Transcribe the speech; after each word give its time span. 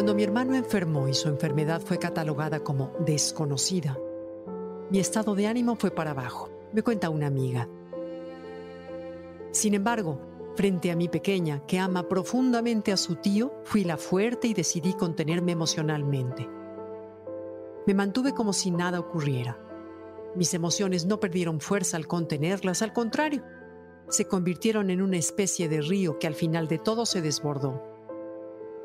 Cuando 0.00 0.14
mi 0.14 0.22
hermano 0.22 0.54
enfermó 0.54 1.08
y 1.08 1.12
su 1.12 1.28
enfermedad 1.28 1.82
fue 1.82 1.98
catalogada 1.98 2.60
como 2.60 2.90
desconocida, 3.00 3.98
mi 4.88 4.98
estado 4.98 5.34
de 5.34 5.46
ánimo 5.46 5.76
fue 5.76 5.90
para 5.90 6.12
abajo, 6.12 6.48
me 6.72 6.82
cuenta 6.82 7.10
una 7.10 7.26
amiga. 7.26 7.68
Sin 9.50 9.74
embargo, 9.74 10.18
frente 10.56 10.90
a 10.90 10.96
mi 10.96 11.10
pequeña, 11.10 11.66
que 11.66 11.78
ama 11.78 12.08
profundamente 12.08 12.92
a 12.92 12.96
su 12.96 13.16
tío, 13.16 13.52
fui 13.64 13.84
la 13.84 13.98
fuerte 13.98 14.48
y 14.48 14.54
decidí 14.54 14.94
contenerme 14.94 15.52
emocionalmente. 15.52 16.48
Me 17.86 17.92
mantuve 17.92 18.32
como 18.32 18.54
si 18.54 18.70
nada 18.70 19.00
ocurriera. 19.00 19.58
Mis 20.34 20.54
emociones 20.54 21.04
no 21.04 21.20
perdieron 21.20 21.60
fuerza 21.60 21.98
al 21.98 22.06
contenerlas, 22.06 22.80
al 22.80 22.94
contrario, 22.94 23.44
se 24.08 24.24
convirtieron 24.24 24.88
en 24.88 25.02
una 25.02 25.18
especie 25.18 25.68
de 25.68 25.82
río 25.82 26.18
que 26.18 26.26
al 26.26 26.34
final 26.34 26.68
de 26.68 26.78
todo 26.78 27.04
se 27.04 27.20
desbordó. 27.20 27.89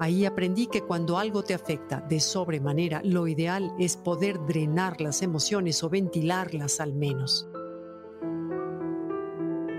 Ahí 0.00 0.24
aprendí 0.24 0.66
que 0.66 0.82
cuando 0.82 1.18
algo 1.18 1.44
te 1.44 1.54
afecta 1.54 2.00
de 2.00 2.18
sobremanera, 2.18 3.00
lo 3.04 3.28
ideal 3.28 3.72
es 3.78 3.96
poder 3.96 4.44
drenar 4.44 5.00
las 5.00 5.22
emociones 5.22 5.84
o 5.84 5.88
ventilarlas 5.88 6.80
al 6.80 6.94
menos. 6.94 7.48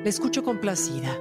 La 0.03 0.09
escucho 0.09 0.41
complacida. 0.41 1.19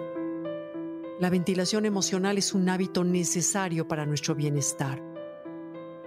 La 1.19 1.29
ventilación 1.29 1.87
emocional 1.87 2.39
es 2.39 2.55
un 2.55 2.69
hábito 2.69 3.03
necesario 3.03 3.89
para 3.89 4.07
nuestro 4.07 4.35
bienestar. 4.35 5.03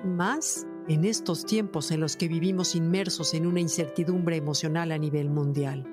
Más 0.05 0.66
en 0.88 1.03
estos 1.03 1.45
tiempos 1.45 1.91
en 1.91 1.99
los 1.99 2.16
que 2.16 2.29
vivimos 2.29 2.73
inmersos 2.73 3.33
en 3.33 3.47
una 3.47 3.59
incertidumbre 3.59 4.38
emocional 4.38 4.94
a 4.94 4.97
nivel 4.97 5.29
mundial. 5.29 5.85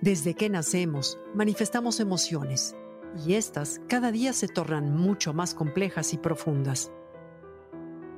Desde 0.00 0.34
que 0.34 0.48
nacemos, 0.48 1.18
manifestamos 1.34 2.00
emociones 2.00 2.74
y 3.26 3.34
estas 3.34 3.80
cada 3.88 4.12
día 4.12 4.32
se 4.32 4.48
tornan 4.48 4.94
mucho 4.94 5.32
más 5.32 5.54
complejas 5.54 6.12
y 6.12 6.18
profundas. 6.18 6.90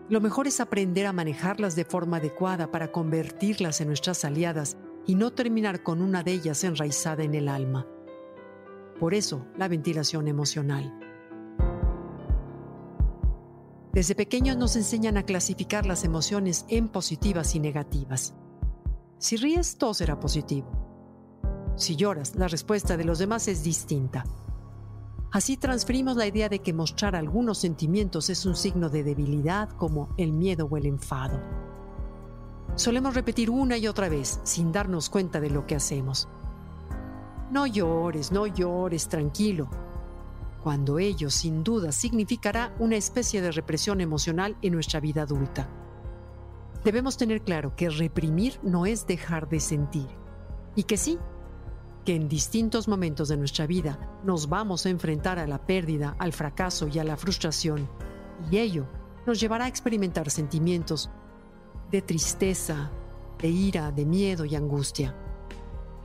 Lo 0.09 0.21
mejor 0.21 0.47
es 0.47 0.61
aprender 0.61 1.07
a 1.07 1.13
manejarlas 1.13 1.77
de 1.77 1.85
forma 1.85 2.19
adecuada 2.19 2.71
para 2.71 2.93
convertirlas 2.93 3.81
en 3.81 3.89
nuestras 3.89 4.25
aliadas 4.25 4.77
y 5.07 5.15
no 5.15 5.33
terminar 5.33 5.83
con 5.83 6.03
una 6.03 6.23
de 6.23 6.33
ellas 6.33 6.63
enraizada 6.65 7.25
en 7.25 7.35
el 7.35 7.49
alma. 7.49 7.87
Por 9.01 9.15
eso, 9.15 9.47
la 9.57 9.69
ventilación 9.69 10.29
emocional. 10.29 10.93
Desde 13.93 14.15
pequeños 14.15 14.57
nos 14.57 14.77
enseñan 14.77 15.17
a 15.17 15.23
clasificar 15.23 15.87
las 15.87 16.05
emociones 16.05 16.65
en 16.69 16.89
positivas 16.89 17.55
y 17.55 17.61
negativas. 17.61 18.35
Si 19.19 19.37
ríes, 19.37 19.79
todo 19.79 19.95
será 19.95 20.19
positivo. 20.19 20.69
Si 21.77 21.97
lloras, 21.97 22.35
la 22.35 22.49
respuesta 22.49 22.97
de 22.97 23.05
los 23.05 23.19
demás 23.19 23.49
es 23.49 23.63
distinta. 23.63 24.25
Así 25.35 25.57
transferimos 25.57 26.17
la 26.17 26.29
idea 26.29 26.49
de 26.49 26.61
que 26.61 26.73
mostrar 26.73 27.17
algunos 27.17 27.59
sentimientos 27.59 28.31
es 28.31 28.47
un 28.47 28.55
signo 28.55 28.89
de 28.89 29.03
debilidad 29.03 29.69
como 29.69 30.15
el 30.17 30.33
miedo 30.33 30.69
o 30.71 30.77
el 30.77 30.87
enfado. 30.87 31.43
Solemos 32.77 33.17
repetir 33.17 33.51
una 33.51 33.77
y 33.77 33.89
otra 33.89 34.09
vez 34.09 34.39
sin 34.45 34.71
darnos 34.71 35.11
cuenta 35.11 35.41
de 35.41 35.51
lo 35.51 35.67
que 35.67 35.75
hacemos. 35.75 36.29
No 37.51 37.67
llores, 37.67 38.31
no 38.31 38.47
llores, 38.47 39.09
tranquilo. 39.09 39.69
Cuando 40.63 41.01
ello 41.01 41.29
sin 41.31 41.65
duda 41.65 41.91
significará 41.91 42.73
una 42.79 42.95
especie 42.95 43.43
de 43.43 43.51
represión 43.51 44.01
emocional 44.01 44.57
en 44.63 44.73
nuestra 44.73 45.01
vida 45.01 45.23
adulta. 45.23 45.69
Debemos 46.85 47.17
tener 47.17 47.43
claro 47.43 47.75
que 47.75 47.91
reprimir 47.91 48.61
no 48.63 48.87
es 48.87 49.05
dejar 49.05 49.49
de 49.49 49.59
sentir 49.59 50.07
y 50.77 50.85
que 50.85 50.97
sí, 50.97 51.19
que 52.05 52.15
en 52.15 52.29
distintos 52.29 52.87
momentos 52.87 53.29
de 53.29 53.37
nuestra 53.37 53.67
vida 53.67 53.99
nos 54.25 54.49
vamos 54.49 54.85
a 54.85 54.91
enfrentar 54.91 55.39
a 55.39 55.47
la 55.47 55.65
pérdida, 55.67 56.15
al 56.19 56.33
fracaso 56.33 56.89
y 56.89 56.99
a 56.99 57.05
la 57.05 57.17
frustración, 57.17 57.89
y 58.51 58.59
ello 58.59 58.87
nos 59.27 59.41
llevará 59.41 59.65
a 59.65 59.69
experimentar 59.69 60.31
sentimientos 60.31 61.11
de 61.91 62.03
tristeza, 62.03 62.91
de 63.39 63.49
ira, 63.49 63.91
de 63.91 64.05
miedo 64.05 64.45
y 64.45 64.55
angustia, 64.55 65.15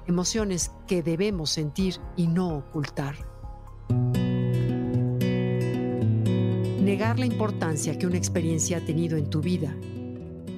emociones 0.08 0.72
que 0.88 1.04
debemos 1.04 1.50
sentir 1.50 1.96
y 2.16 2.28
no 2.28 2.58
ocultar. 2.58 3.16
Negar 6.82 7.20
la 7.20 7.26
importancia 7.26 7.98
que 7.98 8.08
una 8.08 8.18
experiencia 8.18 8.78
ha 8.78 8.82
tenido 8.82 9.18
en 9.18 9.30
tu 9.30 9.42
vida, 9.42 9.76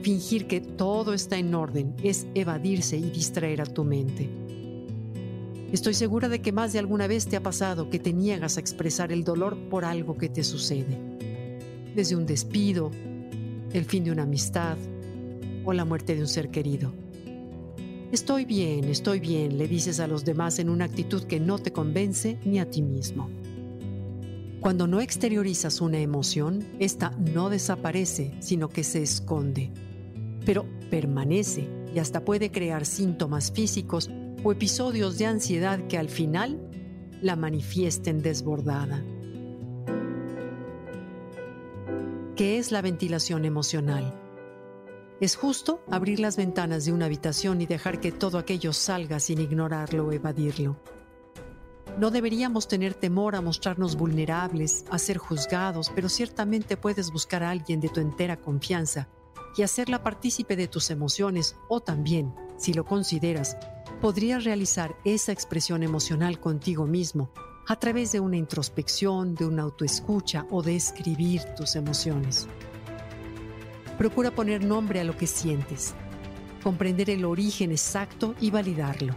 fingir 0.02 0.48
que 0.48 0.62
todo 0.62 1.14
está 1.14 1.38
en 1.38 1.54
orden, 1.56 1.96
es 2.04 2.28
evadirse 2.36 2.98
y 2.98 3.10
distraer 3.10 3.62
a 3.62 3.66
tu 3.66 3.84
mente. 3.84 4.30
Estoy 5.72 5.94
segura 5.94 6.28
de 6.28 6.42
que 6.42 6.52
más 6.52 6.74
de 6.74 6.80
alguna 6.80 7.08
vez 7.08 7.28
te 7.28 7.38
ha 7.38 7.44
pasado 7.44 7.90
que 7.90 7.98
te 7.98 8.12
niegas 8.12 8.58
a 8.58 8.60
expresar 8.60 9.14
el 9.14 9.24
dolor 9.24 9.58
por 9.70 9.86
algo 9.86 10.18
que 10.18 10.28
te 10.28 10.44
sucede. 10.44 10.98
Desde 11.96 12.18
un 12.18 12.26
despido, 12.26 12.92
el 13.72 13.86
fin 13.86 14.04
de 14.04 14.12
una 14.12 14.24
amistad 14.24 14.78
o 15.64 15.72
la 15.72 15.86
muerte 15.86 16.14
de 16.16 16.22
un 16.22 16.28
ser 16.28 16.50
querido. 16.50 16.94
Estoy 18.12 18.44
bien, 18.44 18.84
estoy 18.86 19.22
bien, 19.22 19.58
le 19.58 19.70
dices 19.70 20.02
a 20.02 20.08
los 20.08 20.26
demás 20.26 20.60
en 20.60 20.70
una 20.70 20.84
actitud 20.84 21.24
que 21.24 21.40
no 21.40 21.58
te 21.58 21.72
convence 21.72 22.38
ni 22.44 22.60
a 22.60 22.70
ti 22.70 22.82
mismo. 22.82 23.30
Cuando 24.60 24.88
no 24.88 25.00
exteriorizas 25.00 25.80
una 25.80 26.00
emoción, 26.00 26.66
esta 26.80 27.12
no 27.12 27.50
desaparece, 27.50 28.36
sino 28.42 28.68
que 28.68 28.84
se 28.84 29.02
esconde. 29.02 29.72
Pero 30.46 30.66
permanece 30.90 31.70
y 31.96 32.00
hasta 32.00 32.26
puede 32.26 32.52
crear 32.52 32.86
síntomas 32.86 33.54
físicos 33.54 34.10
o 34.44 34.52
episodios 34.52 35.18
de 35.18 35.26
ansiedad 35.28 35.88
que 35.88 35.98
al 35.98 36.10
final 36.10 36.60
la 37.22 37.36
manifiesten 37.36 38.22
desbordada. 38.22 39.04
¿Qué 42.36 42.58
es 42.58 42.72
la 42.72 42.82
ventilación 42.82 43.46
emocional? 43.46 44.18
Es 45.20 45.36
justo 45.36 45.84
abrir 45.92 46.20
las 46.20 46.38
ventanas 46.38 46.86
de 46.86 46.92
una 46.92 47.06
habitación 47.06 47.62
y 47.62 47.68
dejar 47.68 48.00
que 48.00 48.12
todo 48.12 48.40
aquello 48.40 48.74
salga 48.74 49.20
sin 49.20 49.40
ignorarlo 49.40 50.08
o 50.08 50.12
evadirlo. 50.12 50.78
No 52.00 52.10
deberíamos 52.10 52.68
tener 52.68 52.96
temor 52.96 53.36
a 53.36 53.42
mostrarnos 53.42 53.96
vulnerables, 53.96 54.86
a 54.90 54.98
ser 54.98 55.20
juzgados, 55.20 55.92
pero 55.94 56.10
ciertamente 56.10 56.78
puedes 56.78 57.12
buscar 57.12 57.44
a 57.44 57.52
alguien 57.52 57.80
de 57.80 57.90
tu 57.90 58.00
entera 58.00 58.38
confianza 58.38 59.08
y 59.56 59.62
hacerla 59.62 60.02
partícipe 60.02 60.56
de 60.56 60.68
tus 60.68 60.90
emociones 60.90 61.56
o 61.70 61.82
también, 61.82 62.34
si 62.58 62.74
lo 62.74 62.86
consideras, 62.86 63.58
podrías 64.02 64.44
realizar 64.44 64.98
esa 65.06 65.32
expresión 65.32 65.84
emocional 65.84 66.40
contigo 66.40 66.88
mismo 66.88 67.32
a 67.68 67.76
través 67.78 68.12
de 68.12 68.20
una 68.20 68.36
introspección, 68.36 69.36
de 69.36 69.46
una 69.46 69.62
autoescucha 69.62 70.48
o 70.50 70.64
de 70.64 70.76
escribir 70.76 71.44
tus 71.56 71.76
emociones. 71.76 72.48
Procura 74.00 74.32
poner 74.32 74.66
nombre 74.66 75.00
a 75.00 75.04
lo 75.04 75.16
que 75.16 75.28
sientes, 75.28 75.94
comprender 76.64 77.12
el 77.12 77.24
origen 77.24 77.72
exacto 77.72 78.34
y 78.42 78.50
validarlo. 78.50 79.16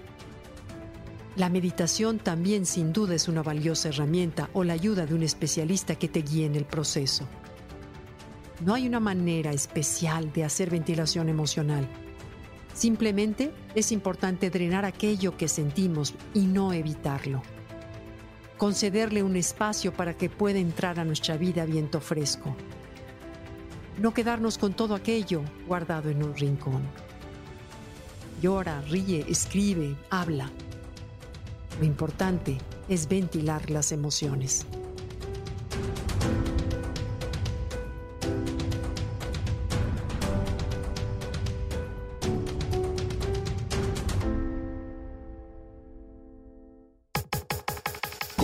La 1.37 1.49
meditación 1.49 2.19
también 2.19 2.67
sin 2.67 2.93
duda 2.93 3.15
es 3.15 3.27
una 3.27 3.43
valiosa 3.43 3.89
herramienta 3.89 4.51
o 4.53 4.65
la 4.65 4.75
ayuda 4.75 5.07
de 5.07 5.15
un 5.15 5.23
especialista 5.23 5.95
que 5.97 6.09
te 6.09 6.21
guíe 6.21 6.45
en 6.45 6.57
el 6.57 6.67
proceso. 6.67 7.27
No 8.61 8.75
hay 8.75 8.87
una 8.87 9.01
manera 9.01 9.51
especial 9.51 10.31
de 10.33 10.45
hacer 10.45 10.71
ventilación 10.71 11.31
emocional 11.31 11.89
Simplemente 12.75 13.53
es 13.77 13.93
importante 13.93 14.51
drenar 14.51 14.85
aquello 14.85 15.37
que 15.37 15.47
sentimos 15.47 16.13
y 16.35 16.41
no 16.41 16.73
evitarlo. 16.73 17.41
Concederle 18.59 19.23
un 19.23 19.37
espacio 19.37 19.93
para 19.93 20.17
que 20.17 20.29
pueda 20.29 20.59
entrar 20.59 20.99
a 20.99 21.05
nuestra 21.05 21.37
vida 21.37 21.65
viento 21.65 22.01
fresco. 22.01 22.57
No 24.01 24.13
quedarnos 24.13 24.59
con 24.59 24.75
todo 24.75 24.97
aquello 24.97 25.43
guardado 25.69 26.11
en 26.11 26.25
un 26.25 26.35
rincón. 26.35 26.83
Llora, 28.43 28.81
ríe, 28.83 29.25
escribe, 29.29 29.97
habla. 30.11 30.51
Lo 31.79 31.87
importante 31.87 32.59
es 32.89 33.09
ventilar 33.09 33.71
las 33.71 33.93
emociones. 33.93 34.67